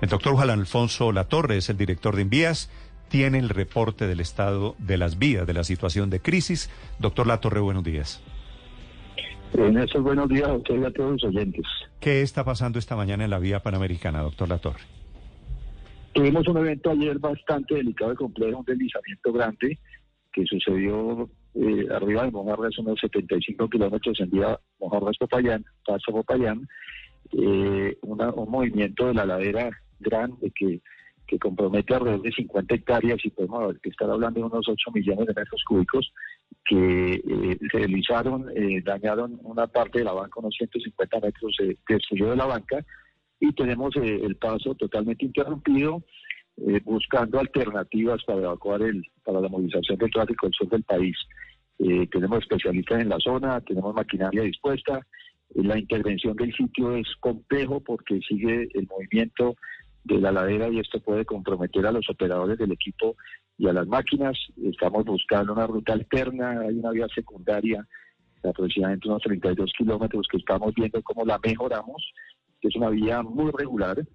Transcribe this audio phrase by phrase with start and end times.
[0.00, 2.70] El doctor Juan Alfonso Latorre es el director de Envías.
[3.10, 6.70] Tiene el reporte del estado de las vías, de la situación de crisis.
[6.98, 8.22] Doctor Latorre, buenos días.
[9.52, 11.66] En esos buenos días a usted y a todos los oyentes.
[12.00, 14.80] ¿Qué está pasando esta mañana en la vía panamericana, doctor Latorre?
[16.14, 19.78] Tuvimos un evento ayer bastante delicado y complejo, un deslizamiento grande
[20.32, 26.66] que sucedió eh, arriba de Mojarras, unos 75 kilómetros en vía Mojarras-Popayán, Paso-Popayán,
[27.32, 29.70] eh, un movimiento de la ladera
[30.00, 30.80] grande que,
[31.26, 35.34] que compromete alrededor de 50 hectáreas y podemos estar hablando de unos 8 millones de
[35.34, 36.12] metros cúbicos
[36.64, 37.58] que eh,
[38.54, 42.84] eh, dañaron una parte de la banca, unos 150 metros se destruyó de la banca
[43.40, 46.02] y tenemos eh, el paso totalmente interrumpido,
[46.58, 51.16] eh, buscando alternativas para evacuar el, para la movilización del tráfico del sur del país.
[51.78, 55.00] Eh, tenemos especialistas en la zona, tenemos maquinaria dispuesta.
[55.54, 59.56] la intervención del sitio es complejo porque sigue el movimiento
[60.04, 63.16] de la ladera y esto puede comprometer a los operadores del equipo
[63.58, 64.38] y a las máquinas.
[64.62, 67.86] Estamos buscando una ruta alterna, hay una vía secundaria
[68.42, 72.02] de aproximadamente unos 32 kilómetros que estamos viendo cómo la mejoramos
[72.60, 74.06] que es una vía muy regular,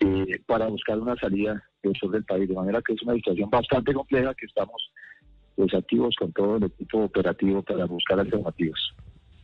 [0.00, 2.48] eh, para buscar una salida del sur del país.
[2.48, 4.90] De manera que es una situación bastante compleja que estamos
[5.56, 8.80] pues, activos con todo el equipo operativo para buscar alternativas.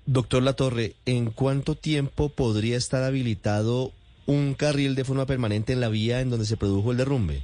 [0.06, 3.90] Doctor Latorre, ¿en cuánto tiempo podría estar habilitado
[4.26, 7.42] un carril de forma permanente en la vía en donde se produjo el derrumbe?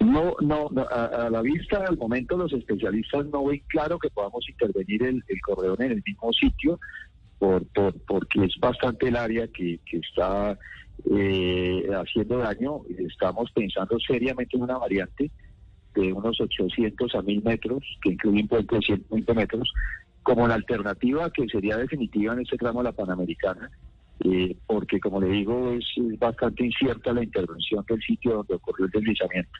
[0.00, 5.02] No, no, a, la vista al momento los especialistas no ven claro que podamos intervenir
[5.02, 6.78] el, el corredor en el mismo sitio,
[7.38, 10.58] por, por, porque es bastante el área que, está
[11.10, 12.82] eh, haciendo daño.
[12.98, 15.30] Estamos pensando seriamente en una variante
[15.94, 19.72] de unos 800 a 1000 metros, que incluye un puente de 120 metros,
[20.22, 23.70] como la alternativa que sería definitiva en este tramo de la Panamericana,
[24.20, 25.84] eh, porque como le digo, es,
[26.18, 29.58] bastante incierta la intervención del sitio donde ocurrió el deslizamiento.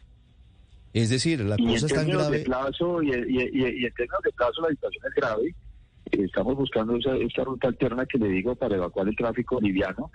[0.93, 2.39] Es decir, la cosa es tan grave.
[2.39, 5.55] De plazo, y, y, y, en términos de plazo la situación es grave
[6.23, 10.11] estamos buscando esa, esta ruta alterna que le digo para evacuar el tráfico liviano,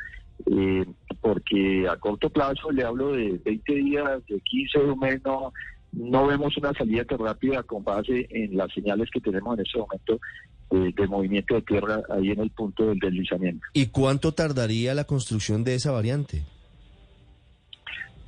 [0.45, 0.85] eh,
[1.21, 5.53] porque a corto plazo le hablo de 20 días, de 15 o menos,
[5.91, 9.79] no, vemos una salida tan rápida con base en las señales que tenemos en este
[9.79, 10.19] momento
[10.71, 13.65] eh, de movimiento de tierra ahí en el punto del deslizamiento.
[13.73, 16.43] ¿Y cuánto tardaría la construcción de esa variante?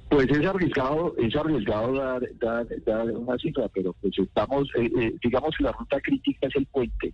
[0.10, 2.22] Pues es arriesgado, es arriesgado dar,
[2.86, 7.14] dar, una cifra, pero pues estamos, eh, digamos que la ruta crítica es el puente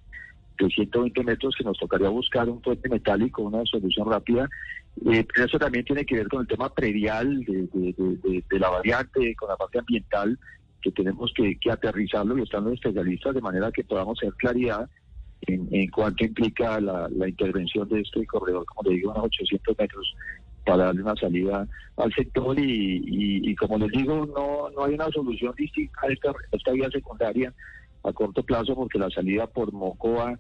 [0.58, 4.50] de 120 metros que nos tocaría buscar un puente metálico, una solución rápida.
[5.06, 9.50] Eh, pero eso también tiene que ver con el tema predial de, la variante, con
[9.50, 10.40] la parte ambiental,
[10.82, 14.90] que tenemos que, aterrizarlo y están los especialistas de manera que podamos hacer claridad
[15.42, 20.16] en, en cuánto implica la, intervención de este corredor, como le digo, unos 800 metros
[20.66, 25.54] para darle una salida al sector y, como les digo, no, no hay una solución
[25.58, 27.54] distinta a esta, esta vía secundaria
[28.04, 30.38] a corto plazo porque la salida por Mocoa,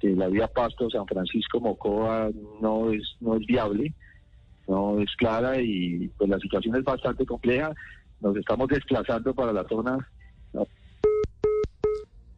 [0.00, 3.92] eh, la vía Pasto, San Francisco, Mocoa no es, no es viable,
[4.68, 7.72] no es clara y pues la situación es bastante compleja.
[8.20, 10.08] Nos estamos desplazando para la zona.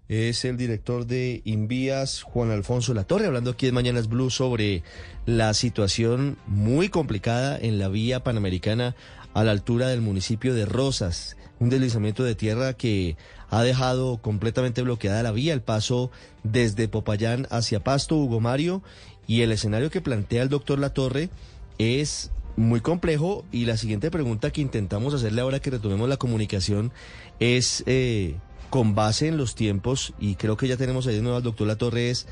[0.09, 4.85] Es el director de Invías, Juan Alfonso Latorre, hablando aquí en Mañanas Blue sobre
[5.27, 8.95] la situación muy complicada en la vía panamericana
[9.35, 11.37] a la altura del municipio de Rosas.
[11.59, 13.17] Un deslizamiento de tierra que
[13.51, 16.13] ha dejado completamente bloqueada la vía, el paso
[16.45, 18.85] desde Popayán hacia Pasto, Hugo Mario,
[19.27, 21.31] y el escenario que plantea el doctor Latorre
[21.79, 26.93] es muy complejo y la siguiente pregunta que intentamos hacerle ahora que retomemos la comunicación
[27.41, 28.37] es eh,
[28.71, 31.67] con base en los tiempos, y creo que ya tenemos ahí de nuevo al doctor
[31.67, 32.27] Latorre, es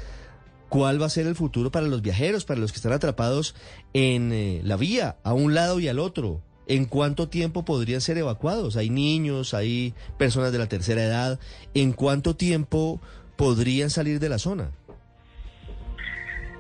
[0.69, 3.55] cuál va a ser el futuro para los viajeros, para los que están atrapados
[3.93, 6.41] en eh, la vía, a un lado y al otro.
[6.67, 8.77] ¿En cuánto tiempo podrían ser evacuados?
[8.77, 11.39] Hay niños, hay personas de la tercera edad.
[11.75, 13.01] ¿En cuánto tiempo
[13.37, 14.71] podrían salir de la zona?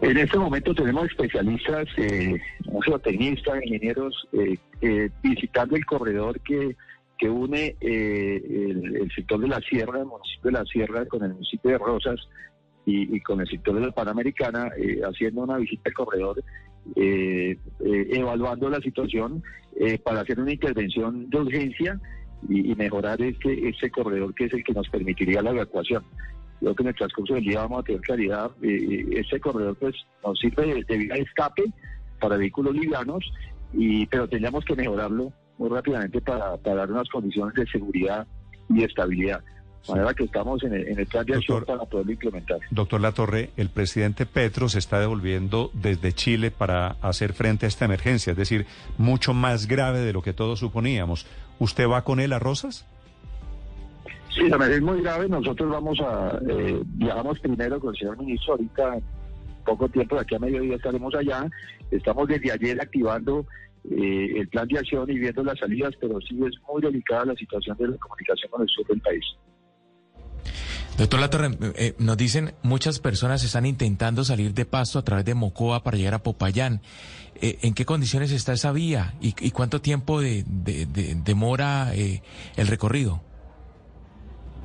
[0.05, 2.38] En este momento tenemos especialistas, eh,
[3.65, 6.77] ingenieros, eh, eh, visitando el corredor que,
[7.19, 11.33] que une eh, el, sector de la Sierra, el municipio de la Sierra, con el
[11.35, 12.21] municipio de Rosas
[12.87, 14.71] y, con el sector de la Panamericana,
[15.07, 16.45] haciendo una visita al corredor
[16.97, 19.43] eh, eh, evaluando la situación
[19.77, 21.99] eh, para hacer una intervención de urgencia
[22.47, 26.05] y, mejorar este, este corredor que es el que nos permitiría la evacuación.
[26.61, 28.51] Creo que en el transcurso del día vamos a tener claridad.
[28.63, 31.65] Eh, este corredor pues nos sirve de, de de escape
[32.21, 33.33] para vehículos livianos,
[33.73, 38.27] y, pero tendríamos que mejorarlo muy rápidamente para, para dar unas condiciones de seguridad
[38.69, 39.41] y estabilidad.
[39.87, 42.59] De manera que estamos en el, en el plan de acción Doctor- para poderlo implementar.
[42.71, 47.85] Doctor Latorre, el presidente Petro se está devolviendo desde Chile para hacer frente a esta
[47.85, 48.65] emergencia, es decir,
[48.97, 51.27] mucho más grave de lo que todos suponíamos.
[51.59, 52.87] ¿Usted va con él a Rosas?
[54.31, 55.29] Sí, la verdad es muy grave.
[55.29, 59.03] Nosotros vamos a, eh, viajamos primero con el señor ministro, ahorita en
[59.65, 61.47] poco tiempo, de aquí a mediodía estaremos allá.
[61.91, 63.47] Estamos desde ayer activando
[63.91, 67.35] eh, el plan de acción y viendo las salidas, pero sí es muy delicada la
[67.35, 69.25] situación de la comunicación con el sur del país.
[70.97, 75.35] Doctor Latorre, eh, nos dicen muchas personas están intentando salir de Pasto a través de
[75.35, 76.83] Mocoa para llegar a Popayán.
[77.41, 81.93] Eh, ¿En qué condiciones está esa vía y, y cuánto tiempo de, de- de- demora
[81.97, 82.23] eh,
[82.57, 83.23] el recorrido?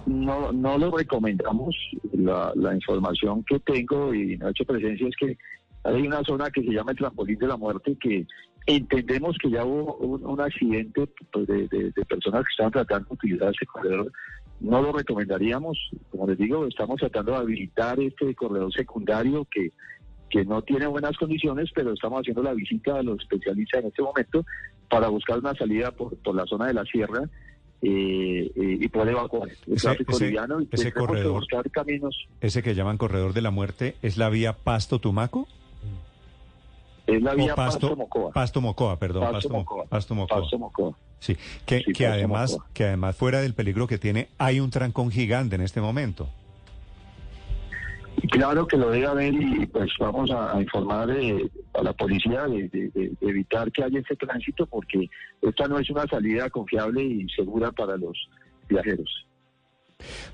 [0.05, 1.75] No, no lo recomendamos.
[2.13, 5.37] La, la información que tengo y no he hecho presencia es que
[5.83, 8.27] hay una zona que se llama el trampolín de la muerte que
[8.75, 13.07] entendemos que ya hubo un, un accidente pues, de, de- de personas que estaban tratando
[13.09, 14.11] de utilizar ese corredor.
[14.59, 15.77] No lo recomendaríamos.
[16.11, 19.71] Como les digo, estamos tratando de habilitar este corredor secundario que,
[20.29, 24.01] que no tiene buenas condiciones, pero estamos haciendo la visita a los especialistas en este
[24.01, 24.45] momento
[24.89, 27.23] para buscar una salida por, por la zona de la sierra
[27.81, 31.39] eh, eh, y poder evacuar el Ese- tráfico ese- liviano y ese tendremos que corredor.
[31.39, 32.27] buscar caminos.
[32.41, 35.47] Ese que llaman Corredor de la Muerte, ¿es la vía Pasto-Tumaco?
[37.15, 38.31] Es la vía Pasto, Pasto-Mocoa.
[38.31, 39.21] Pasto Mocoa, perdón.
[39.23, 39.85] Pasto Pasto, Mo- Mocoa.
[39.85, 40.41] Pasto Mocoa.
[40.41, 40.97] Pasto Mocoa.
[41.19, 41.35] Sí,
[41.65, 42.67] que, Sí, que Pasto además, Mocoa.
[42.73, 46.29] que además fuera del peligro que tiene, hay un trancón gigante en este momento.
[48.31, 52.43] Claro que lo debe haber y pues vamos a, a informar eh, a la policía
[52.47, 55.09] de, de- de- de evitar que haya ese tránsito porque
[55.41, 58.17] esta no es una salida confiable y segura para los
[58.67, 59.25] viajeros.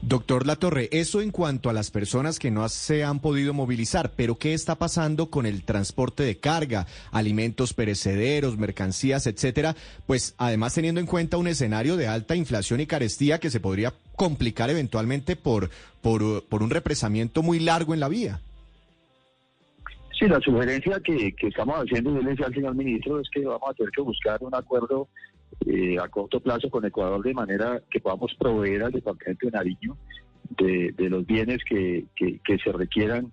[0.01, 4.35] Doctor Latorre, eso en cuanto a las personas que no se han podido movilizar, pero
[4.35, 9.75] ¿qué está pasando con el transporte de carga, alimentos perecederos, mercancías, etcétera?
[10.05, 13.93] Pues además teniendo en cuenta un escenario de alta inflación y carestía que se podría
[14.15, 15.69] complicar eventualmente por,
[16.01, 18.39] por, por un represamiento muy largo en la vía.
[20.17, 23.91] Sí, la sugerencia que, estamos haciendo, yo al señor ministro, es que vamos a tener
[23.91, 25.09] que buscar un acuerdo
[25.65, 29.97] eh, a corto plazo con Ecuador de manera que podamos proveer al departamento de Nariño
[30.49, 33.31] de, de los bienes que, que, que se requieran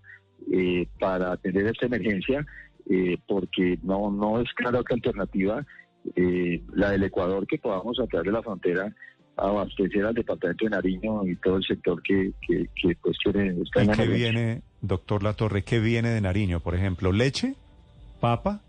[0.50, 2.44] eh, para atender esta emergencia,
[2.90, 5.64] eh, porque no, no es claro otra alternativa
[6.16, 8.92] eh, la del Ecuador que podamos a través de la frontera
[9.36, 13.84] abastecer al departamento de Nariño y todo el sector que, que, que pues quiere estar
[13.84, 17.12] ¿Y en qué viene, doctor Latorre, qué viene de Nariño, por ejemplo?
[17.12, 17.54] ¿Leche?
[18.20, 18.62] ¿Papa?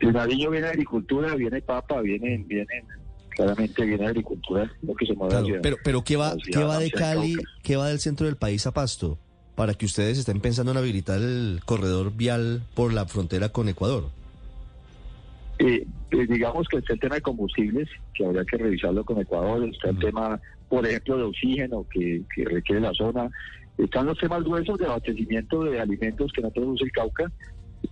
[0.00, 2.66] De Nariño viene agricultura, viene papa, viene, viene,
[3.30, 6.78] claramente viene agricultura, lo que se mueve Claro, hacia- pero, pero ¿qué va, ¿qué va
[6.78, 9.18] de Cali, qué va del centro del país a Pasto?
[9.54, 14.10] Para que ustedes estén pensando en habilitar el corredor vial por la frontera con Ecuador.
[15.58, 19.64] Eh, eh, digamos que está el tema de combustibles, que habría que revisarlo con Ecuador,
[19.64, 20.38] está el tema,
[20.68, 23.30] por ejemplo, de oxígeno que, que requiere la zona,
[23.78, 27.32] están los temas gruesos de abastecimiento de alimentos que no produce el Cauca,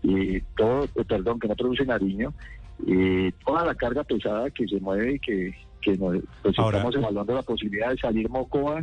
[0.02, 2.32] y todo, eh, perdón, que no produce Nariño,
[2.86, 6.96] y toda la carga pesada que se mueve y que, que nos- pues Ahora- estamos
[6.96, 8.82] evaluando la posibilidad de salir Mocoa,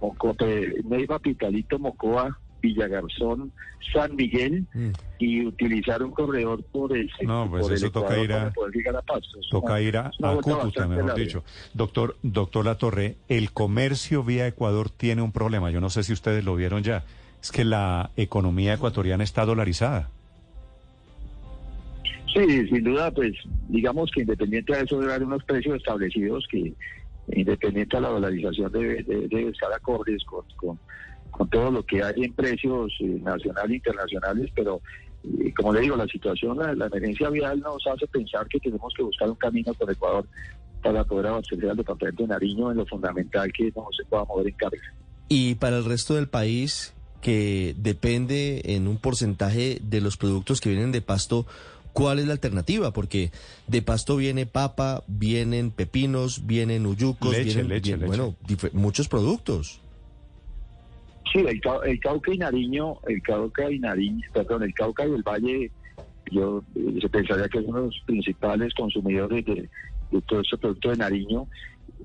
[0.00, 3.52] Mocoa eh, Neiva, Pitalito, Mocoa, Villagarzón,
[3.92, 4.90] San Miguel Mm.
[5.18, 8.72] y utilizar un corredor por el No, pues por eso toca ir a- para poder
[8.74, 9.00] llegar a.
[9.18, 11.44] Es Toca una- ir a, a Cúcuta, mejor dicho.
[11.74, 15.70] Doctor, doctor Latorre, el comercio vía Ecuador tiene un problema.
[15.70, 17.04] Yo no sé si ustedes lo vieron ya.
[17.42, 20.08] Es que la economía ecuatoriana está dolarizada.
[22.32, 23.32] Sí, sin duda, pues
[23.68, 26.72] digamos que independiente de eso debe haber unos precios establecidos que
[27.34, 30.78] independiente a la dolarización debe, debe- debe estar acordes con,
[31.50, 34.80] todo lo que hay en precios eh, nacionales e internacionales, pero
[35.24, 38.92] eh, como le digo, la situación, la, la emergencia vial nos hace pensar que tenemos
[38.96, 40.26] que buscar un camino por Ecuador
[40.82, 44.48] para poder abastecer al departamento de Nariño en lo fundamental que no se pueda mover
[44.48, 44.78] en carga.
[45.28, 50.70] Y para el resto del país, que depende en un porcentaje de los productos que
[50.70, 51.46] vienen de Pasto,
[51.92, 52.92] ¿cuál es la alternativa?
[52.92, 53.30] Porque
[53.66, 58.06] de Pasto viene papa, vienen pepinos, vienen uyucos, Leche, vienen leche, leche.
[58.06, 58.34] bueno,
[58.72, 59.80] muchos productos.
[61.32, 65.10] Sí, el, Cau- el Cauca y Nariño, el Cauca y Nariño, perdón, el Cauca y
[65.12, 65.70] el Valle,
[66.30, 69.68] yo eh, se pensaría que son los principales consumidores de,
[70.10, 71.46] de todo este producto de Nariño,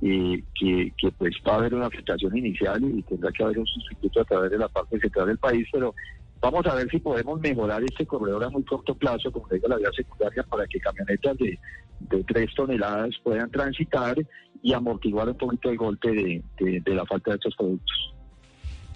[0.01, 3.65] eh, que, que pues va a haber una afectación inicial y tendrá que haber un
[3.67, 5.93] sustituto a través de la parte central del país, pero
[6.39, 9.77] Vamos a ver si podemos mejorar este corredor a muy corto plazo, como digo, la
[9.77, 11.57] vía secundaria, para que camionetas de,
[11.99, 14.15] de 3 toneladas puedan transitar
[14.61, 18.13] y amortiguar un poquito el golpe de, de- de la falta de estos productos.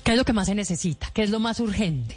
[0.03, 1.07] ¿Qué es lo que más se necesita?
[1.13, 2.15] ¿Qué es lo más urgente?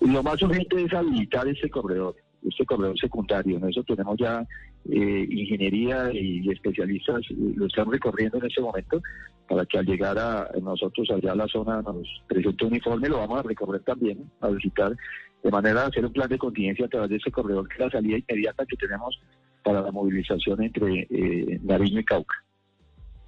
[0.00, 2.16] Lo más urgente es habilitar este corredor,
[2.48, 3.58] este corredor secundario.
[3.58, 4.46] En eso tenemos ya
[4.88, 9.02] eh, ingeniería y especialistas, eh, lo están recorriendo en este momento,
[9.48, 13.18] para que al llegar a nosotros allá a la zona nos presente un informe, lo
[13.18, 14.96] vamos a recorrer también, a visitar,
[15.42, 17.80] de manera de hacer un plan de contingencia a través de este corredor, que es
[17.80, 19.18] la salida inmediata que tenemos
[19.64, 22.36] para la movilización entre eh, Nariño y Cauca.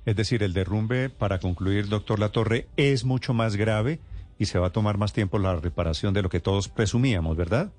[0.04, 4.00] Es decir, el derrumbe, para concluir, doctor Latorre, es mucho más grave
[4.38, 7.72] y se va a tomar más tiempo la reparación de lo que todos presumíamos, ¿verdad?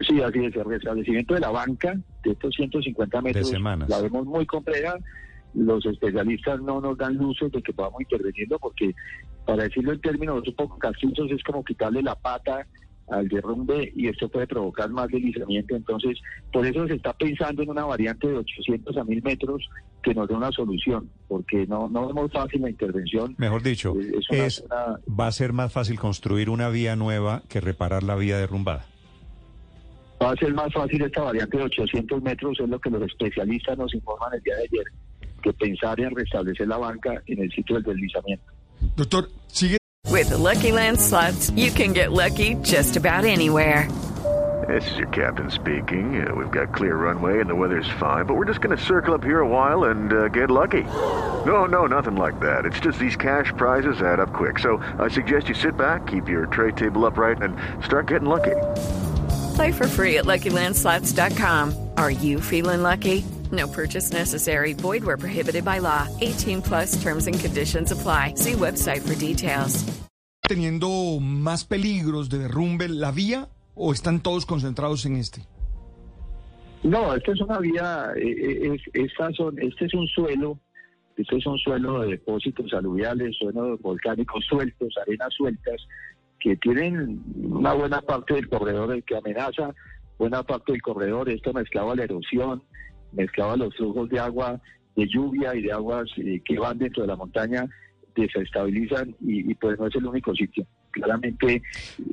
[0.00, 0.54] Sí, así es.
[0.56, 3.88] El restablecimiento de la banca de estos 150 metros semanas.
[3.88, 4.94] la vemos muy compleja.
[5.54, 8.94] Los especialistas no nos dan luces de que podamos intervenirlo porque,
[9.44, 12.66] para decirlo en términos un poco castizos, es como quitarle la pata
[13.08, 15.74] al derrumbe y esto puede provocar más deslizamiento.
[15.74, 16.20] Entonces,
[16.52, 19.68] por eso se está pensando en una variante de 800 a 1000 metros
[20.04, 23.34] que nos dé una solución, porque no, no es muy fácil la intervención.
[23.36, 26.94] Mejor dicho, Es- es una- es, una- va a ser más fácil construir una vía
[26.94, 28.86] nueva que reparar la vía derrumbada.
[30.22, 33.78] Va a ser más fácil esta variante de 800 metros, es lo que los especialistas
[33.78, 34.84] nos informan el día de ayer,
[35.42, 38.44] que pensar en restablecer la banca en el sitio del deslizamiento.
[38.96, 39.78] Doctor, sigue.
[40.10, 43.88] With the Lucky Land slots, you can get lucky just about anywhere.
[44.68, 46.22] This is your captain speaking.
[46.22, 49.14] Uh, we've got clear runway and the weather's fine, but we're just going to circle
[49.14, 50.84] up here a while and uh, get lucky.
[51.46, 52.66] No, no, nothing like that.
[52.66, 54.58] It's just these cash prizes add up quick.
[54.58, 58.56] So I suggest you sit back, keep your tray table upright, and start getting lucky.
[59.54, 61.90] Play for free at LuckyLandSlots.com.
[61.96, 63.24] Are you feeling lucky?
[63.50, 64.74] No purchase necessary.
[64.74, 66.06] Void where prohibited by law.
[66.20, 68.34] 18 plus terms and conditions apply.
[68.34, 69.82] See website for details.
[70.50, 75.42] teniendo más peligros de derrumbe la vía o están todos concentrados en este?
[76.82, 80.58] No, esta es una vía, eh, eh, es, estas son, este es un suelo,
[81.16, 85.86] este es un suelo de depósitos aluviales, suelos volcánicos sueltos, arenas sueltas,
[86.40, 89.74] que tienen una buena parte del corredor que amenaza,
[90.18, 92.62] buena parte del corredor, esto mezclado a la erosión,
[93.12, 94.60] mezclado a los flujos de agua,
[94.96, 97.68] de lluvia y de aguas eh, que van dentro de la montaña,
[98.14, 100.66] desestabilizan y, y pues no es el único sitio.
[100.90, 101.62] Claramente,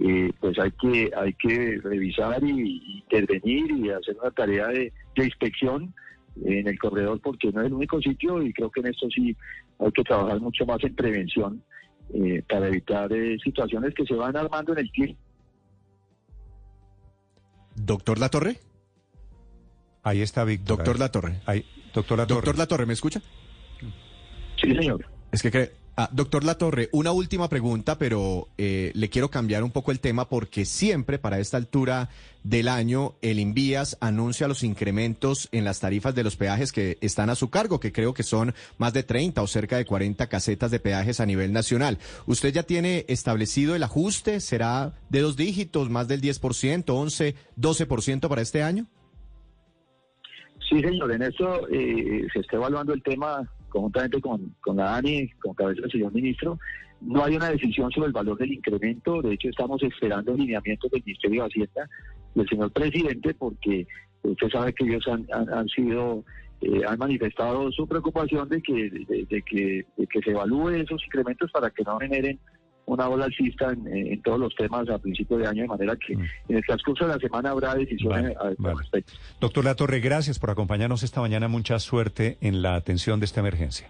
[0.02, 5.26] eh, pues hay que hay que revisar y intervenir y hacer una tarea de, de
[5.26, 5.94] inspección
[6.46, 9.36] en el corredor porque no es el único sitio y creo que en esto sí
[9.80, 11.64] hay que trabajar mucho más en prevención
[12.14, 15.20] eh, para evitar eh, situaciones que se van armando en el tiempo.
[17.76, 18.58] Doctor Latorre.
[20.04, 20.78] Ahí está Víctor.
[20.78, 21.42] Doctor Latorre.
[21.46, 22.36] Ahí, doctor Latorre.
[22.36, 23.22] Doctor Latorre, ¿me escucha?
[24.62, 25.06] Sí, señor.
[25.32, 25.87] Es que cree.
[26.00, 30.30] Ah, doctor Latorre, una última pregunta, pero eh, le quiero cambiar un poco el tema
[30.30, 32.10] porque siempre para esta altura
[32.44, 37.32] del año el Invías anuncia los incrementos en las tarifas de los peajes que están
[37.32, 40.70] a su cargo, que creo que son más de 30 o cerca de 40 casetas
[40.70, 41.98] de peajes a nivel nacional.
[42.28, 44.40] ¿Usted ya tiene establecido el ajuste?
[44.40, 48.86] ¿Será de dos dígitos, más del 10%, 11, 12% para este año?
[50.70, 55.30] Sí, señor, en esto eh, se está evaluando el tema conjuntamente con, con la ANI,
[55.42, 56.60] con cabeza del señor ministro.
[57.02, 61.04] No hay una decisión sobre el valor del incremento, de hecho estamos esperando lineamientos del
[61.06, 61.90] Ministerio de Hacienda
[62.34, 63.88] del señor presidente porque
[64.24, 66.24] usted sabe que ellos han, han, sido,
[66.62, 71.04] eh, han manifestado su preocupación de que, de, de que, de que se evalúe esos
[71.06, 72.40] incrementos para que no generen
[72.88, 76.14] una ola alcista en, en todos los temas a principio de año, de manera que
[76.14, 78.80] en el transcurso de la semana habrá decisiones Vale, al vale.
[78.80, 79.14] respecto.
[79.40, 81.48] Doctor Latorre, gracias por acompañarnos esta mañana.
[81.48, 83.90] Mucha suerte en la atención de esta emergencia.